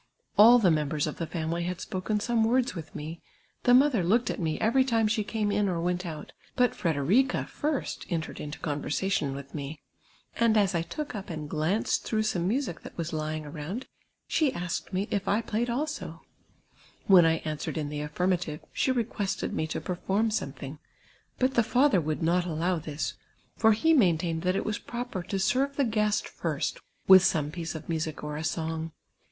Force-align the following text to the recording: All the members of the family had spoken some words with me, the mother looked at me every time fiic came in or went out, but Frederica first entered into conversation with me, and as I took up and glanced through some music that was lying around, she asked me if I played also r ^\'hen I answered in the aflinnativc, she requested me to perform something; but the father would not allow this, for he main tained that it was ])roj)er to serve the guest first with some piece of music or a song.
All 0.35 0.57
the 0.57 0.71
members 0.71 1.05
of 1.05 1.17
the 1.17 1.27
family 1.27 1.65
had 1.65 1.79
spoken 1.79 2.19
some 2.19 2.43
words 2.43 2.73
with 2.73 2.95
me, 2.95 3.21
the 3.65 3.73
mother 3.75 4.03
looked 4.03 4.31
at 4.31 4.39
me 4.39 4.59
every 4.59 4.83
time 4.83 5.07
fiic 5.07 5.27
came 5.27 5.51
in 5.51 5.69
or 5.69 5.79
went 5.79 6.07
out, 6.07 6.33
but 6.55 6.73
Frederica 6.73 7.45
first 7.45 8.07
entered 8.09 8.39
into 8.39 8.57
conversation 8.57 9.35
with 9.35 9.53
me, 9.53 9.79
and 10.37 10.57
as 10.57 10.73
I 10.73 10.81
took 10.81 11.13
up 11.13 11.29
and 11.29 11.47
glanced 11.47 12.03
through 12.03 12.23
some 12.23 12.47
music 12.47 12.81
that 12.81 12.97
was 12.97 13.13
lying 13.13 13.45
around, 13.45 13.85
she 14.27 14.51
asked 14.51 14.91
me 14.91 15.07
if 15.11 15.27
I 15.27 15.39
played 15.39 15.69
also 15.69 16.23
r 17.07 17.15
^\'hen 17.15 17.23
I 17.23 17.35
answered 17.47 17.77
in 17.77 17.89
the 17.89 17.99
aflinnativc, 17.99 18.61
she 18.73 18.91
requested 18.91 19.53
me 19.53 19.67
to 19.67 19.79
perform 19.79 20.31
something; 20.31 20.79
but 21.37 21.53
the 21.53 21.61
father 21.61 22.01
would 22.01 22.23
not 22.23 22.43
allow 22.47 22.79
this, 22.79 23.13
for 23.55 23.73
he 23.73 23.93
main 23.93 24.17
tained 24.17 24.41
that 24.41 24.55
it 24.55 24.65
was 24.65 24.79
])roj)er 24.79 25.27
to 25.27 25.37
serve 25.37 25.75
the 25.75 25.85
guest 25.85 26.27
first 26.27 26.79
with 27.07 27.23
some 27.23 27.51
piece 27.51 27.75
of 27.75 27.87
music 27.87 28.23
or 28.23 28.35
a 28.35 28.43
song. 28.43 28.93